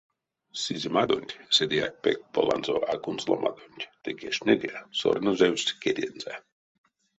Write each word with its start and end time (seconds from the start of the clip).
Сиземадонть, 0.61 1.33
седеяк 1.55 1.93
пек 2.03 2.19
поланзо 2.33 2.75
акунсоломадонть 2.93 3.89
ды 4.03 4.09
кежтнеде, 4.19 4.69
сорнозевсть 4.99 5.75
кедензэ. 5.81 6.33